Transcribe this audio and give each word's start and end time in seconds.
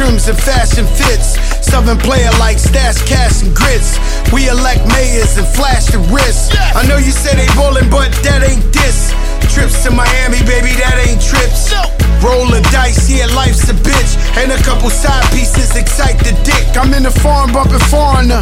trims 0.00 0.28
and 0.28 0.40
fashion 0.40 0.88
fits. 0.96 1.36
Southern 1.60 1.98
player 1.98 2.32
like 2.40 2.56
stash 2.56 3.04
cash 3.04 3.44
and 3.44 3.52
grits. 3.52 4.00
We 4.32 4.48
elect 4.48 4.88
mayors 4.88 5.36
and 5.36 5.44
flash 5.44 5.92
the 5.92 6.00
wrist. 6.08 6.56
I 6.56 6.88
know 6.88 6.96
you 6.96 7.12
say 7.12 7.36
they 7.36 7.44
ballin', 7.52 7.92
but 7.92 8.08
that 8.24 8.40
ain't 8.40 8.64
this. 8.72 9.12
Trips 9.52 9.84
to 9.84 9.92
Miami, 9.92 10.40
baby, 10.48 10.72
that 10.80 10.96
ain't 11.04 11.20
trips. 11.20 11.76
Rollin' 12.24 12.64
dice, 12.72 13.12
yeah, 13.12 13.28
life's 13.36 13.68
a 13.68 13.76
bitch. 13.76 14.16
And 14.40 14.48
a 14.48 14.60
couple 14.64 14.88
side 14.88 15.20
pieces 15.36 15.76
excite 15.76 16.16
the 16.24 16.32
dick. 16.48 16.64
I'm 16.80 16.96
in 16.96 17.04
the 17.04 17.12
farm 17.20 17.52
bumpin' 17.52 17.84
foreigner. 17.92 18.40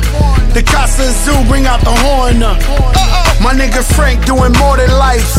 The 0.55 0.63
Casa 0.63 1.11
Zoo 1.11 1.43
bring 1.51 1.67
out 1.67 1.83
the 1.83 1.95
horn. 2.07 2.39
My 3.43 3.51
nigga 3.51 3.83
Frank 3.99 4.23
doing 4.31 4.55
more 4.63 4.79
than 4.79 4.95
life. 4.95 5.35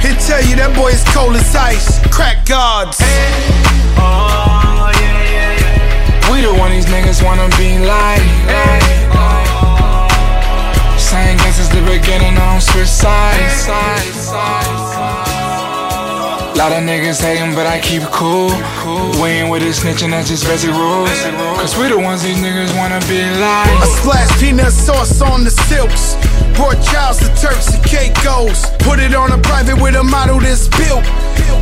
He'll 0.00 0.16
tell 0.16 0.40
you 0.48 0.56
that 0.56 0.72
boy 0.72 0.96
is 0.96 1.04
cold 1.12 1.36
as 1.36 1.52
ice. 1.52 2.00
Crack 2.08 2.48
guards. 2.48 2.96
Oh, 4.00 4.00
yeah, 4.00 4.48
yeah, 4.48 4.51
We 6.42 6.48
the 6.48 6.54
one 6.58 6.72
these 6.72 6.86
niggas 6.86 7.22
wanna 7.22 7.46
be 7.54 7.78
like. 7.78 8.18
Same 10.98 11.36
guess 11.38 11.54
since 11.54 11.68
the 11.68 11.80
beginning, 11.86 12.34
I 12.36 12.50
don't 12.50 12.60
switch 12.60 12.88
sides. 12.88 13.68
Lot 16.58 16.72
of 16.72 16.82
niggas 16.82 17.22
hating, 17.22 17.54
but 17.54 17.68
I 17.68 17.78
keep 17.78 18.02
it 18.02 18.10
cool. 18.10 18.50
We 19.22 19.38
ain't 19.38 19.50
with 19.52 19.62
this 19.62 19.84
snitching, 19.84 20.10
that's 20.10 20.28
just 20.28 20.44
basic 20.44 20.70
rules. 20.70 21.14
Cause 21.62 21.78
we 21.78 21.86
the 21.86 21.98
ones 21.98 22.24
these 22.24 22.38
niggas 22.38 22.76
wanna 22.76 22.98
be 23.06 23.22
like. 23.38 23.70
I 23.78 23.86
splash 24.02 24.40
peanut 24.40 24.72
sauce 24.72 25.22
on 25.22 25.44
the 25.44 25.50
silks. 25.70 26.16
Brought 26.58 26.82
Charles 26.82 27.20
the 27.20 27.30
Turks 27.38 27.72
and 27.72 27.84
Caicos. 27.84 28.66
Put 28.80 28.98
it 28.98 29.14
on 29.14 29.30
a 29.30 29.38
private 29.38 29.80
with 29.80 29.94
a 29.94 30.02
model 30.02 30.40
that's 30.40 30.66
built. 30.66 31.06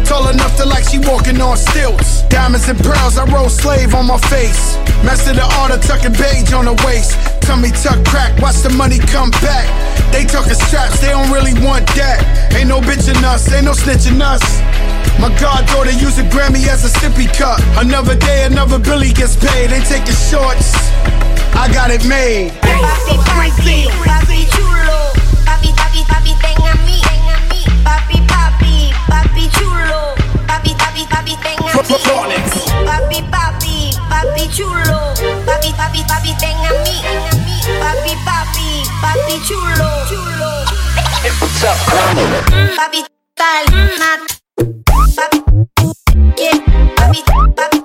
Tall 0.04 0.28
enough 0.28 0.56
to 0.56 0.64
like 0.64 0.84
she 0.84 0.98
walking 0.98 1.40
on 1.40 1.56
stilts. 1.56 2.22
Diamonds 2.28 2.68
and 2.68 2.78
pearls, 2.78 3.18
I 3.18 3.24
roll 3.32 3.48
slave 3.48 3.94
on 3.94 4.06
my 4.06 4.18
face. 4.32 4.76
Master 5.04 5.32
the 5.32 5.46
art 5.60 5.70
of 5.70 5.80
tucking 5.82 6.12
beige 6.12 6.52
on 6.52 6.66
the 6.66 6.74
waist. 6.86 7.16
Tummy 7.42 7.70
tuck 7.70 8.04
crack, 8.04 8.36
watch 8.40 8.62
the 8.62 8.70
money 8.70 8.98
come 8.98 9.30
back. 9.42 9.66
They 10.12 10.24
talking 10.24 10.54
straps, 10.54 11.00
they 11.00 11.10
don't 11.10 11.30
really 11.30 11.54
want 11.64 11.86
that. 11.94 12.18
Ain't 12.54 12.68
no 12.68 12.80
bitchin' 12.80 13.22
us, 13.24 13.50
ain't 13.52 13.64
no 13.64 13.72
snitching 13.72 14.20
us. 14.20 14.42
My 15.18 15.28
goddaughter 15.38 15.92
use 15.92 16.18
a 16.18 16.24
Grammy 16.24 16.66
as 16.68 16.84
a 16.84 16.90
sippy 16.98 17.26
cup. 17.36 17.60
Another 17.76 18.16
day, 18.16 18.44
another 18.44 18.78
Billy 18.78 19.12
gets 19.12 19.36
paid. 19.36 19.70
They 19.70 19.80
taking 19.80 20.14
shorts. 20.14 20.72
I 21.54 21.68
got 21.72 21.90
it 21.90 22.06
made. 22.06 22.52
Papi, 22.62 23.16
papi, 23.28 23.86
papi 24.06 24.59
Papi, 32.86 33.18
papi, 33.34 33.90
papi 34.08 34.46
chulo. 34.54 35.10
Papi, 35.42 35.74
papi, 35.74 36.04
papi, 36.06 36.30
ten 36.38 36.54
a 36.62 36.70
mí. 36.86 37.02
Papi, 37.82 38.14
papi, 38.24 38.86
papi 39.02 39.34
chulo. 39.42 39.90
Chulo. 40.06 40.50
Tal, 43.34 43.64
nat. 43.98 44.22
Papi, 45.16 45.38
yeah. 46.38 46.58
Papi, 46.94 47.24
papi, 47.56 47.79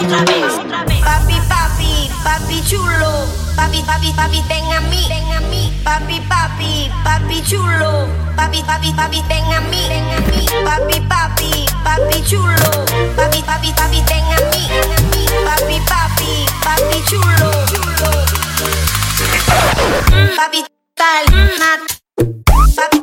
otra 0.00 0.24
vez, 0.24 0.52
otra 0.58 0.84
vez. 0.84 1.00
Papi, 1.00 1.40
papi, 1.48 2.10
papi 2.24 2.62
chulo, 2.64 3.26
papi, 3.56 3.82
papi, 3.82 4.12
papi, 4.12 4.42
ten 4.48 4.64
a 4.72 4.80
mí, 4.80 5.06
ten 5.08 5.32
a 5.32 5.40
mí, 5.40 5.72
papi, 5.84 6.20
papi, 6.28 6.90
papi 7.04 7.42
chulo, 7.42 8.08
papi, 8.36 8.62
papi, 8.62 8.92
papi, 8.92 9.22
ten 9.28 9.44
a 9.52 9.60
mí, 9.60 9.88
ten 9.88 10.04
a 10.10 10.20
mí, 10.30 10.46
papi, 10.64 11.00
papi, 11.08 11.66
papi 11.84 12.22
chulo, 12.24 12.70
papi, 13.16 13.42
papi, 13.42 13.72
papi, 13.72 14.02
ten 14.08 14.24
a 14.24 14.38
mí, 14.50 14.62
ten 14.68 14.92
a 14.92 15.00
mí, 15.12 15.26
papi, 15.44 15.76
papi, 15.84 16.46
papi 16.64 16.98
chulo, 17.08 17.50
chulo, 17.68 18.10
papi, 20.36 20.64
tal, 20.94 21.24
nat, 21.60 21.80
papi, 22.76 22.98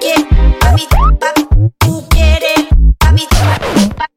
yeah, 0.00 0.22
papi, 0.60 0.86
papi, 1.20 1.42
tú 1.78 2.04
quieres, 2.10 2.68
papi, 2.98 3.26
tú 3.26 4.13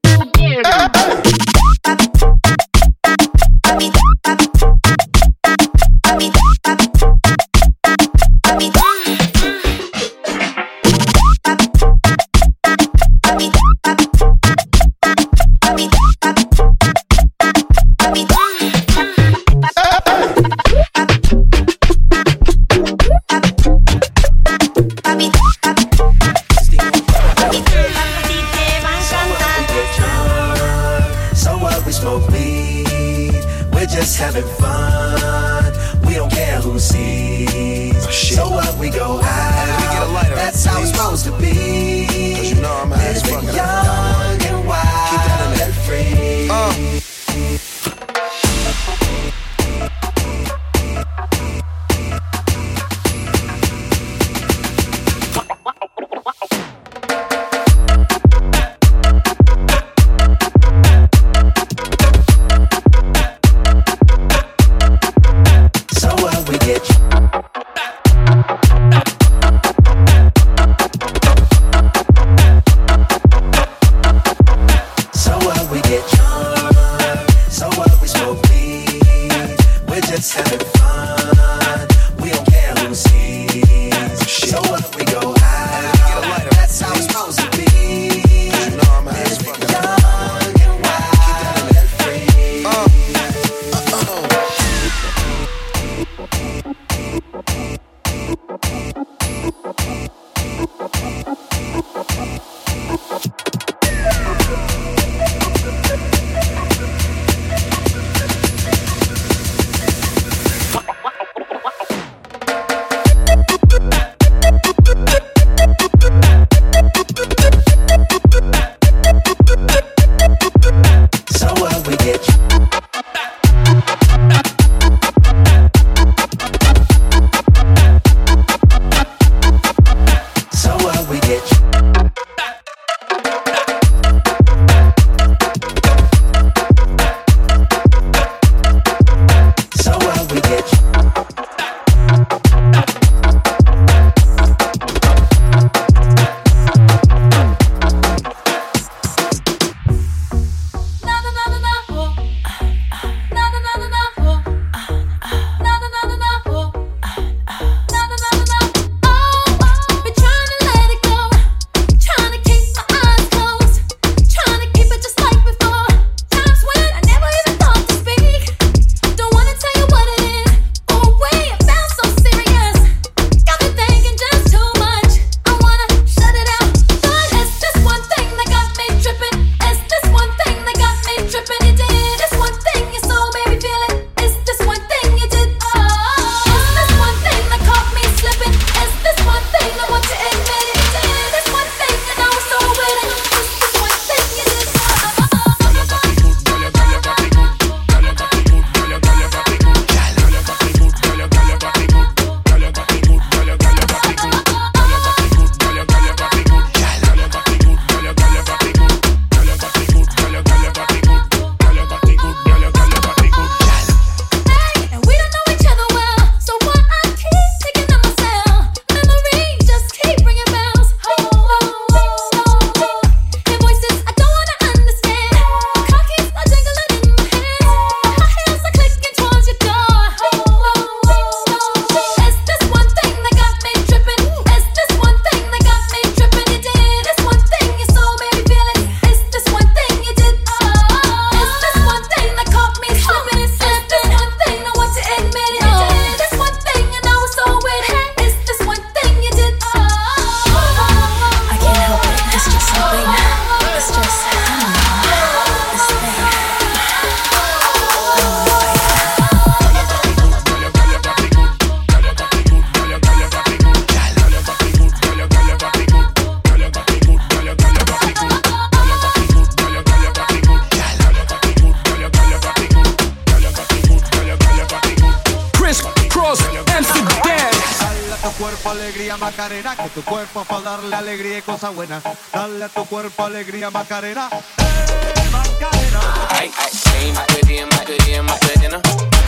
cuerpo 278.37 278.69
alegría 278.69 279.17
Macarena, 279.17 279.75
que 279.75 279.89
tu 279.89 280.03
cuerpo 280.03 280.45
para 280.45 280.61
darle 280.61 280.95
alegría 280.95 281.39
y 281.39 281.41
cosa 281.41 281.69
buena. 281.69 282.01
Dale 282.31 282.65
a 282.65 282.69
tu 282.69 282.85
cuerpo 282.85 283.23
alegría 283.23 283.71
Macarena. 283.71 284.29
Hey, 284.57 285.29
Macarena. 285.31 285.99
Ay, 286.29 286.51
ay, 286.57 286.71
ay, 286.99 287.11
my 287.13 287.25
goodie 287.33 287.59
and 287.59 287.71
my 287.73 287.83
goodie 287.85 288.13
and 288.13 288.27
my 288.27 288.37
good 288.41 288.61
dinner. 288.61 288.81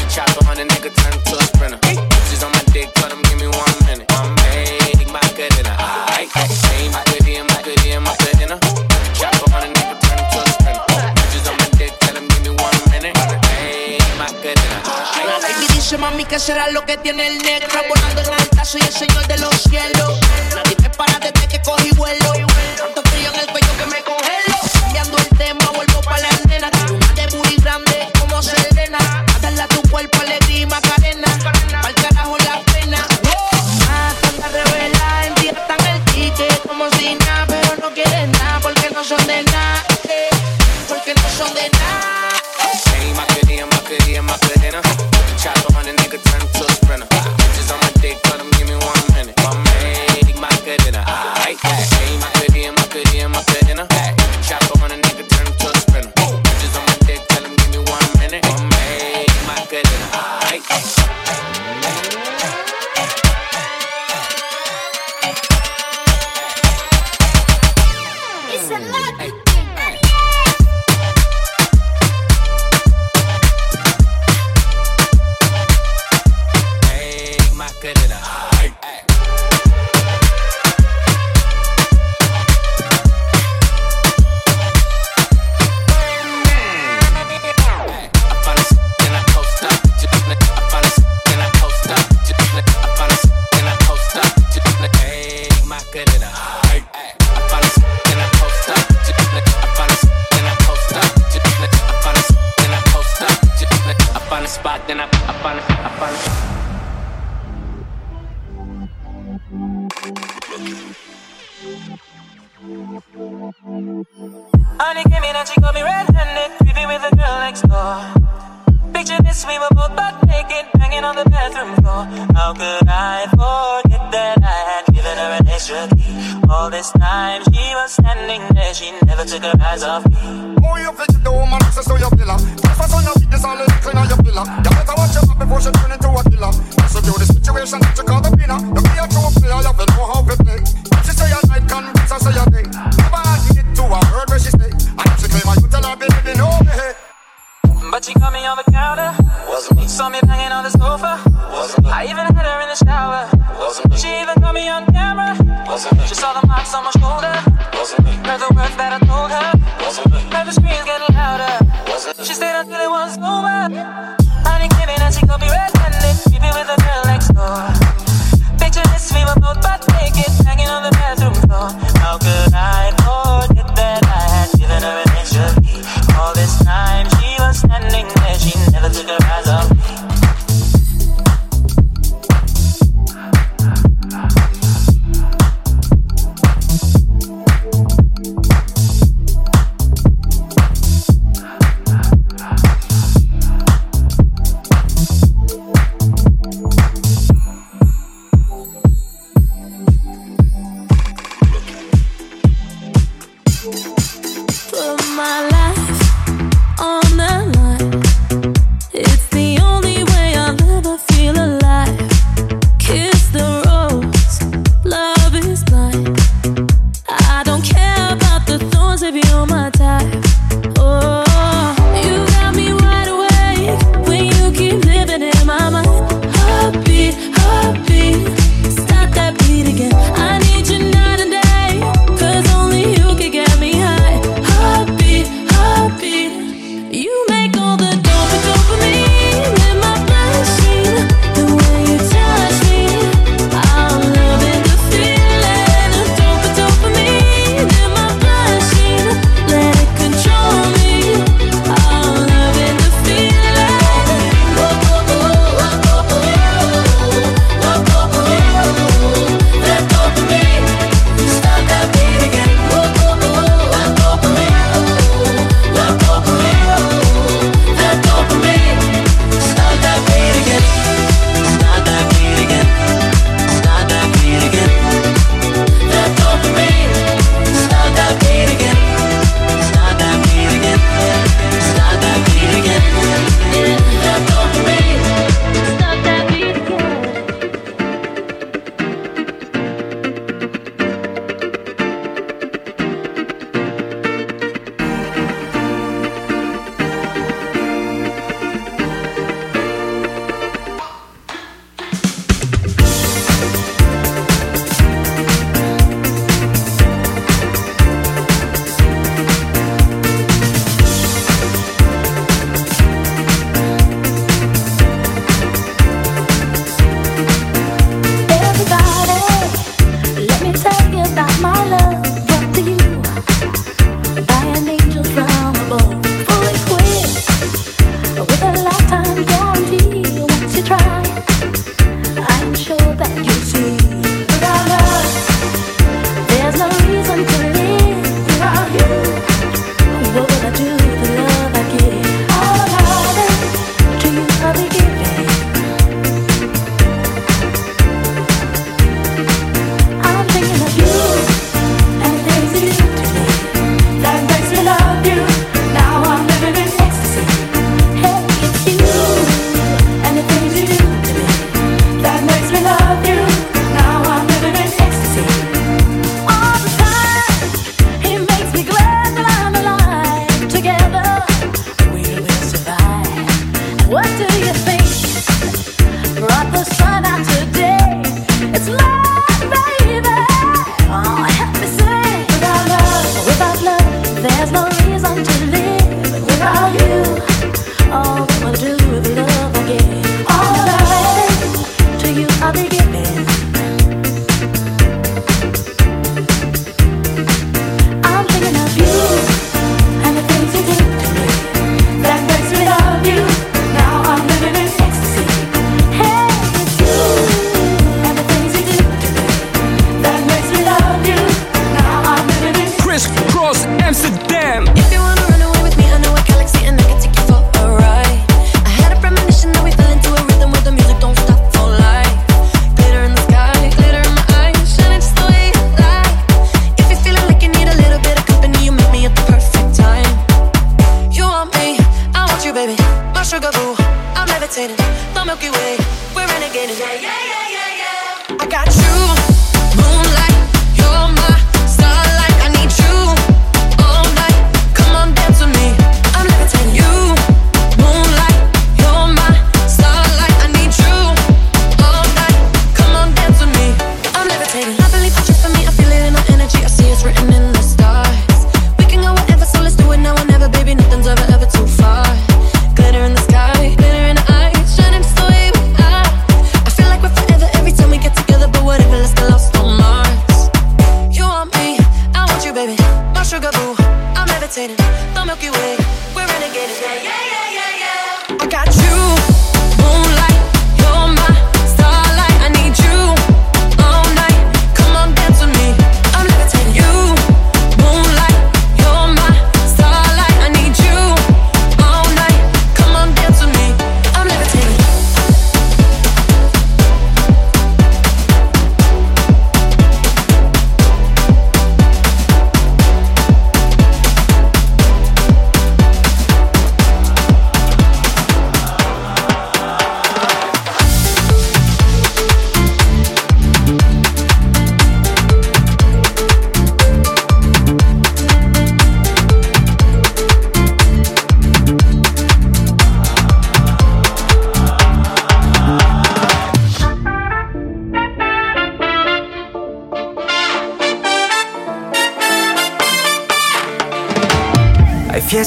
Chopper 0.10 0.48
on 0.48 0.58
nigga, 0.58 0.94
turn 0.94 1.24
to 1.24 1.38
a 1.38 1.44
sprinter. 1.44 1.80
Bitches 1.80 2.46
on 2.46 2.52
my 2.52 2.62
dick, 2.72 2.94
tell 2.94 3.10
them 3.10 3.22
give 3.24 3.40
me 3.40 3.48
one 3.48 3.76
minute. 3.86 4.12
One 4.14 4.36
minute, 4.36 5.12
my 5.12 5.20
good 5.36 5.50
dinner. 5.56 5.76
Ay, 5.80 6.30
ay, 6.36 6.48
ay, 6.70 6.90
my 6.90 7.04
goodie 7.06 7.38
and 7.38 7.50
my 7.50 7.62
goodie 7.64 7.92
and 7.92 8.06
my 8.06 8.16
good 8.20 8.38
dinner. 8.38 8.60
Chopper 9.18 9.54
on 9.56 9.74
nigga, 9.74 9.98
turn 10.06 10.20
to 10.22 10.38
a 10.38 10.50
sprinter. 10.54 10.86
Bitches 11.18 11.50
on 11.50 11.58
my 11.58 11.70
dick, 11.78 11.98
tell 12.00 12.14
them 12.14 12.28
give 12.28 12.44
me 12.44 12.52
one 12.52 12.78
minute. 12.92 13.18
Ay, 13.18 13.98
my 14.20 14.30
good 14.44 14.54
dinner. 14.54 14.82
Baby, 15.42 15.66
dice 15.74 15.98
mami 15.98 16.26
que 16.26 16.38
será 16.38 16.70
lo 16.70 16.86
que 16.86 16.98
tiene 16.98 17.28
el 17.28 17.38
negro, 17.42 17.82
volando 17.90 18.22
en 18.22 18.39
soy 18.70 18.82
el 18.82 18.94
Señor 18.94 19.26
de 19.28 19.38
los 19.40 19.56
cielos. 19.64 20.20
Nadie 20.54 20.76
me 20.80 20.90
para 20.92 21.18
de 21.18 21.39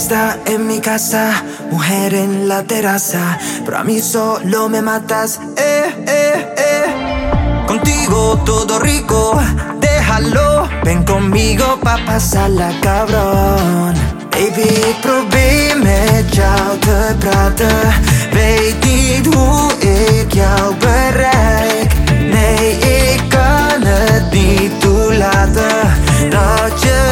fiesta 0.03 0.37
en 0.47 0.67
mi 0.67 0.81
casa, 0.81 1.45
mujer 1.71 2.15
en 2.15 2.49
la 2.49 2.65
terraza, 2.65 3.39
pero 3.65 3.79
a 3.79 3.85
mí 3.85 4.01
solo 4.01 4.69
me 4.69 4.83
matas, 4.83 5.39
eh, 5.57 6.05
eh, 6.07 6.55
eh. 6.57 7.65
Contigo 7.69 8.43
todo 8.45 8.81
rico, 8.81 9.41
déjalo, 9.79 10.69
ven 10.85 11.05
conmigo 11.05 11.79
pa' 11.81 11.99
pasarla 12.05 12.73
cabrón. 12.81 13.95
Baby, 14.33 14.73
probeer 15.03 15.79
met 15.79 16.31
te 16.33 17.15
praten, 17.21 17.95
weet 18.33 18.85
niet 18.85 19.35
hoe 19.35 19.73
ik 19.79 20.33
jou 20.33 20.75
bereik. 20.79 21.93
Nee, 22.09 22.79
ik 22.79 23.23
kan 23.29 23.83
het 23.83 24.33
niet 24.33 24.81
toelaten 24.81 25.95
dat 26.31 26.83
je. 26.83 27.03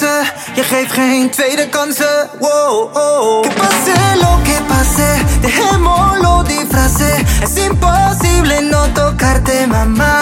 Je 0.00 0.62
geeft 0.62 0.92
geen 0.92 1.30
tweede 1.30 1.68
kansen. 1.68 2.30
Wow, 2.38 2.96
oh. 2.96 3.42
Que 3.42 3.48
pase 3.48 4.16
lo 4.16 4.42
que 4.42 4.58
pase, 4.66 5.24
dejémoslo 5.40 6.42
de 6.42 6.66
frase. 6.70 7.24
Es 7.42 7.54
imposible 7.64 8.60
no 8.60 8.92
tocarte, 8.92 9.66
mama. 9.68 10.20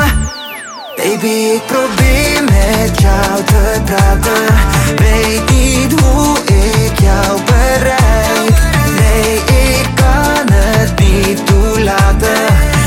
Baby, 0.97 1.27
ik 1.27 1.67
probeer 1.67 2.45
met 2.45 3.01
jou 3.01 3.45
te 3.45 3.81
praten. 3.85 4.55
Weet 4.97 5.51
niet 5.51 6.01
hoe 6.01 6.39
ik 6.39 6.99
jou 7.01 7.41
bereid. 7.45 8.55
Nee, 8.99 9.35
ik 9.37 9.89
kan 9.95 10.47
het 10.53 10.99
niet 10.99 11.47
toelaten. 11.47 12.47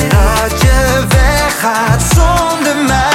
Dat 0.09 0.61
je 0.61 1.03
weggaat 1.09 2.01
zonder 2.15 2.75
mij. 2.87 3.10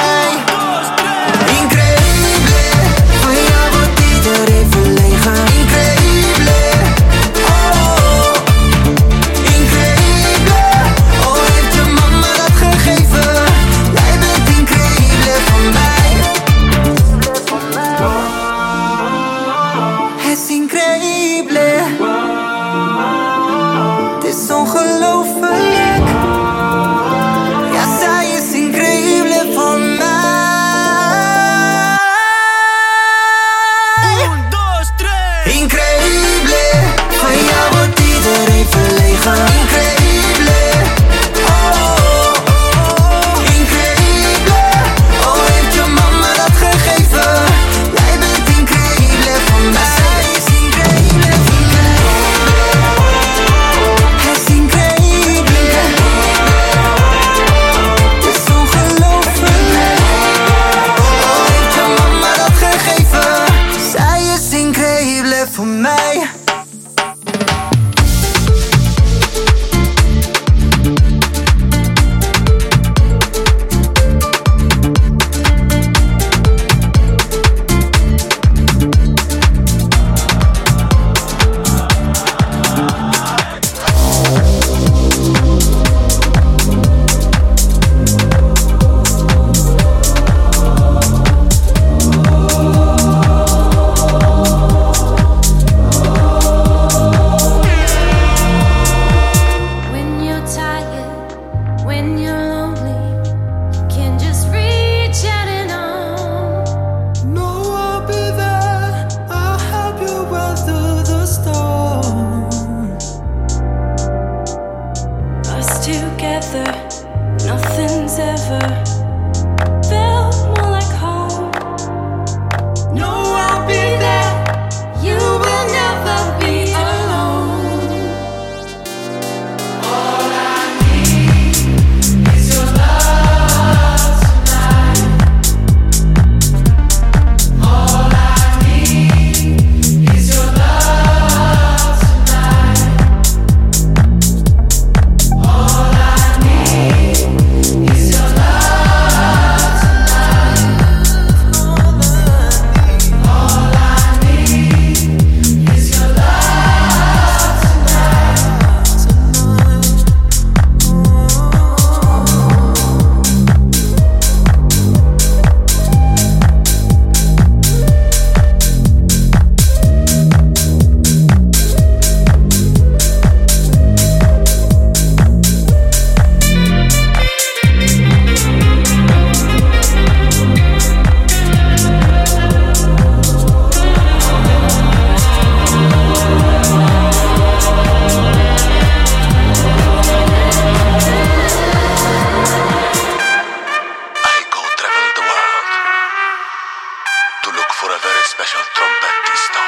Special 197.87 198.59
trompetista. 198.75 199.63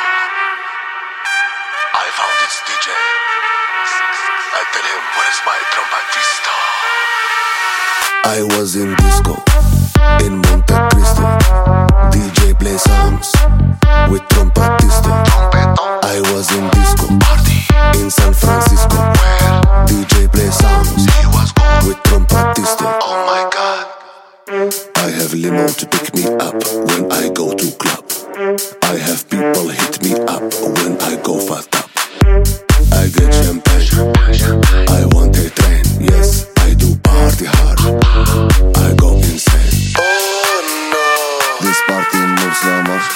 I 1.96 2.08
found 2.18 2.38
its 2.44 2.60
DJ. 2.68 2.92
I 4.52 4.64
tell 4.74 4.88
him, 4.92 5.04
where's 5.16 5.40
my 5.48 5.60
trompetista? 5.72 6.54
I 8.26 8.44
was 8.58 8.76
in 8.76 8.94
disco 8.96 9.36
in 10.26 10.42
Monte 10.44 10.76
Cristo. 10.92 11.24
DJ 12.12 12.60
play 12.60 12.78
songs 12.78 13.32
with 14.12 14.24
trompetista. 14.28 15.12
I 16.04 16.20
was 16.34 16.52
in 16.52 16.68
disco 16.72 17.08
party 17.24 18.02
in 18.02 18.12
San 18.12 18.34
Francisco. 18.34 18.98
Where 18.98 19.64
DJ 19.88 20.30
play 20.30 20.52
songs 20.52 21.08
with 21.88 21.98
trompetista. 22.04 23.00
Oh 23.02 23.24
my 23.32 23.50
god. 23.50 23.88
I 24.98 25.10
have 25.10 25.34
limo 25.34 25.68
to 25.68 25.86
pick 25.88 26.14
me 26.14 26.26
up 26.26 26.56
when 26.90 27.10
I 27.12 27.30
go 27.30 27.54
to 27.54 27.72
club. 27.78 28.09
People 29.50 29.70
hit 29.70 30.04
me 30.04 30.14
up 30.30 30.46
when 30.78 31.02
I 31.02 31.20
go 31.24 31.40
fast 31.40 31.74
up. 31.76 31.90
I 32.94 33.10
get 33.10 33.34
champagne. 33.34 33.90
I 34.94 35.10
want 35.10 35.36
a 35.42 35.50
train. 35.50 35.82
Yes, 36.00 36.46
I 36.60 36.76
do 36.76 36.94
party 37.02 37.46
hard. 37.58 37.80
I 38.78 38.94
go 38.94 39.16
insane. 39.18 39.98
Oh 39.98 40.62
no. 40.94 41.66
This 41.66 41.82
party 41.90 42.22
moves 42.38 42.62
so 42.62 42.74
much. 42.86 43.10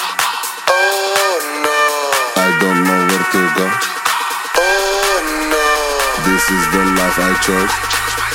Oh 0.74 1.38
no. 1.62 1.78
I 2.42 2.48
don't 2.58 2.82
know 2.82 3.00
where 3.06 3.26
to 3.30 3.42
go. 3.54 3.66
Oh 4.58 5.22
no. 5.54 5.66
This 6.26 6.44
is 6.50 6.64
the 6.74 6.82
life 6.98 7.14
I 7.14 7.32
chose. 7.46 7.74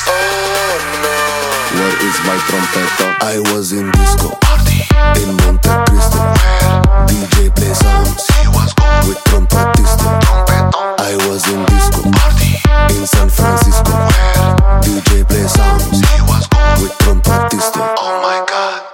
Oh 0.08 0.76
no. 1.04 1.16
Where 1.76 1.98
is 2.08 2.16
my 2.24 2.38
trompeta? 2.48 3.08
I 3.20 3.40
was 3.52 3.74
in 3.74 3.92
disco 3.92 4.40
Monte 5.44 5.70
Cristo. 5.88 6.18
Where 6.18 7.06
DJ 7.08 7.56
play 7.56 7.74
songs 7.74 8.26
he 8.38 8.48
was 8.48 8.74
cool 8.74 9.10
with 9.10 9.22
trompetista. 9.26 10.10
I 11.00 11.16
was 11.28 11.48
in 11.48 11.66
disco 11.66 12.02
in 12.96 13.06
San 13.06 13.30
Francisco. 13.30 13.92
DJ 14.84 15.28
play 15.28 15.48
songs 15.48 16.00
he 16.00 16.22
was 16.22 16.48
going 16.48 16.82
with 16.84 16.96
trompetista. 17.00 17.96
Oh 17.98 18.22
my 18.22 18.46
god. 18.48 18.90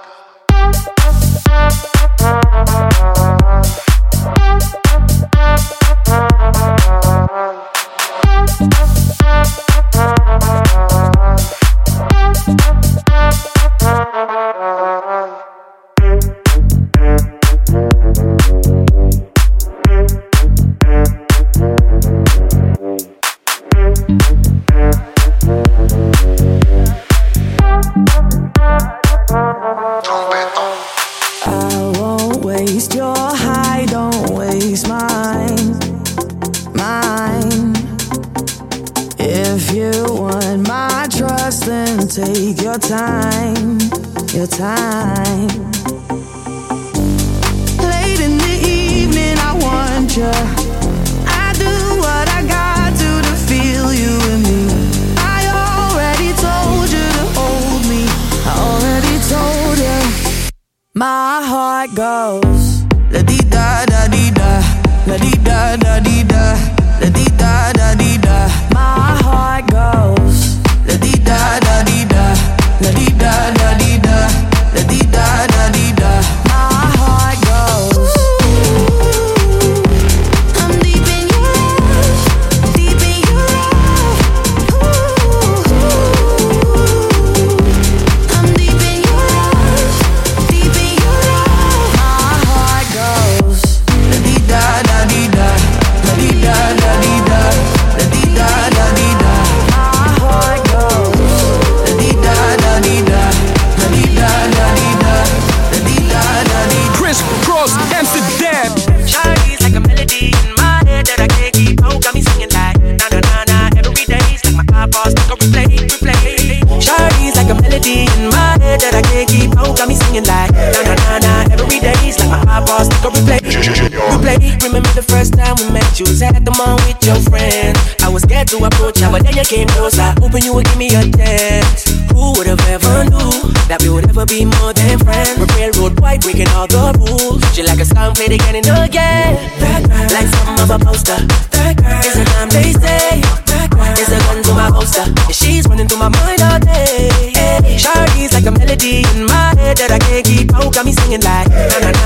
You 125.96 126.04
at 126.28 126.44
the 126.44 126.52
mall 126.60 126.76
with 126.84 127.00
your 127.08 127.16
friend. 127.32 127.72
I 128.04 128.12
was 128.12 128.20
scared 128.28 128.52
to 128.52 128.60
approach 128.68 129.00
her, 129.00 129.08
but 129.08 129.24
then 129.24 129.32
you 129.32 129.48
came 129.48 129.64
closer. 129.72 130.12
Hoping 130.20 130.44
you 130.44 130.52
would 130.52 130.68
give 130.68 130.76
me 130.76 130.92
a 130.92 131.00
chance. 131.08 131.88
Who 132.12 132.36
would 132.36 132.44
have 132.44 132.60
ever 132.68 133.08
knew 133.08 133.32
that 133.72 133.80
we 133.80 133.88
would 133.88 134.04
ever 134.04 134.28
be 134.28 134.44
more 134.44 134.76
than 134.76 135.00
friends? 135.00 135.40
We're 135.40 135.48
railroad 135.56 135.96
white, 136.04 136.20
breaking 136.20 136.52
all 136.52 136.68
the 136.68 136.92
rules. 137.00 137.40
She 137.56 137.64
like 137.64 137.80
a 137.80 137.88
song 137.88 138.12
played 138.12 138.36
again 138.36 138.60
and 138.60 138.68
again. 138.68 139.40
That 139.56 139.88
girl, 139.88 140.04
like 140.12 140.28
something 140.36 140.60
of 140.60 140.68
a 140.68 140.78
poster. 140.84 141.16
That 141.56 141.80
girl, 141.80 142.04
is 142.04 142.20
a 142.20 142.24
damn 142.28 142.52
they 142.52 142.76
say. 142.76 143.24
That 143.56 143.72
girl, 143.72 143.96
is 143.96 144.12
a 144.12 144.20
gun 144.28 144.44
to 144.44 144.52
my 144.52 144.68
holster. 144.68 145.08
She's 145.32 145.64
running 145.64 145.88
through 145.88 146.04
my 146.04 146.12
mind 146.12 146.44
all 146.44 146.60
day. 146.60 147.08
Hey, 147.32 147.80
Shawty's 147.80 148.36
like 148.36 148.44
a 148.44 148.52
melody 148.52 149.00
in 149.16 149.24
my 149.24 149.56
head 149.56 149.80
that 149.80 149.88
I 149.88 149.98
can't 150.04 150.28
keep 150.28 150.52
out. 150.52 150.76
Got 150.76 150.84
me 150.84 150.92
singing 150.92 151.24
like 151.24 151.48
na 151.48 151.80
na 151.80 151.88
na 151.88 152.05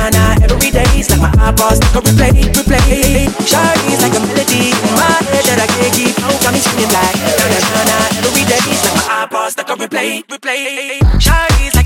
my 1.59 1.75
stuck 1.75 1.97
on 1.97 2.03
replay, 2.05 2.45
replay. 2.53 3.27
Shawty's 3.47 4.03
like 4.03 4.15
a 4.15 4.21
melody 4.21 4.71
in 4.71 4.93
my 4.95 5.09
head 5.33 5.45
that 5.49 5.59
I 5.59 5.67
can't 5.67 5.95
keep 5.95 6.15
out. 6.23 6.37
Got 6.43 6.53
me 6.55 6.61
singing 6.61 6.93
like 6.93 7.19
na 7.39 7.47
na 7.49 7.59
na 7.61 7.83
na 7.89 7.97
every 8.27 8.45
day. 8.45 8.61
Like 8.61 8.95
my 8.95 9.27
iPod 9.27 9.51
stuck 9.51 9.71
on 9.71 9.79
replay, 9.79 10.25
replay. 10.27 11.01
Shawty's 11.19 11.75
like 11.75 11.80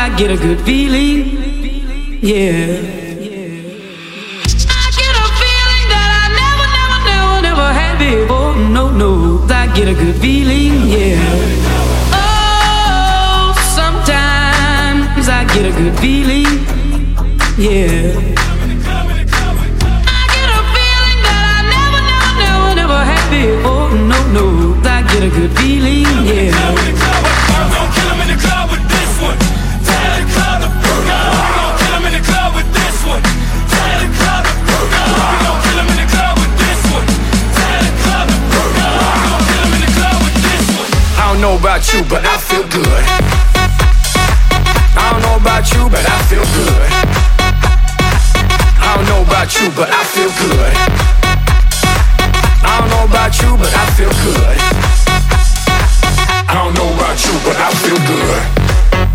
I 0.00 0.08
get 0.16 0.30
a 0.30 0.36
good 0.36 0.60
feeling. 0.62 1.36
Yeah. 2.22 3.00
Oh, 8.32 8.54
no, 8.72 8.90
no, 8.90 9.46
I 9.48 9.66
get 9.74 9.88
a 9.88 9.94
good 9.94 10.16
feeling, 10.16 10.88
yeah. 10.88 11.20
Oh, 12.12 13.52
sometimes 13.76 15.28
I 15.28 15.44
get 15.52 15.66
a 15.66 15.70
good 15.70 15.96
feeling, 16.00 16.46
yeah. 17.58 18.16
I 20.08 20.22
get 20.34 20.48
a 20.48 20.62
feeling 20.74 21.20
that 21.28 21.44
I 21.44 21.60
never, 21.76 22.00
never, 22.10 22.32
never, 22.42 22.70
never 22.80 23.00
had 23.04 23.24
before. 23.30 23.70
Oh, 23.70 23.88
no, 24.10 24.18
no, 24.32 24.44
I 24.82 25.02
get 25.12 25.22
a 25.22 25.28
good 25.28 25.52
feeling, 25.58 26.06
yeah. 26.26 27.99
don't 41.40 41.52
know 41.52 41.58
about 41.58 41.90
you, 41.94 42.02
but 42.04 42.22
I 42.22 42.36
feel 42.36 42.68
good. 42.68 43.04
I 44.92 45.08
don't 45.10 45.22
know 45.22 45.36
about 45.40 45.72
you, 45.72 45.88
but 45.88 46.04
I 46.04 46.20
feel 46.28 46.44
good. 46.52 46.90
I 48.76 48.96
don't 48.96 49.06
know 49.08 49.22
about 49.22 49.48
you, 49.56 49.70
but 49.72 49.88
I 49.88 50.04
feel 50.04 50.28
good. 50.36 50.72
I 52.62 52.80
don't 52.80 52.90
know 52.90 53.04
about 53.08 53.40
you, 53.40 53.56
but 53.56 53.72
I 53.72 53.86
feel 53.96 54.12
good. 54.20 54.58
I 56.44 56.52
don't 56.52 56.74
know 56.74 56.92
about 56.92 57.24
you, 57.24 57.32
but 57.42 57.56
I 57.56 57.72
feel 57.72 57.96
good. 58.04 59.09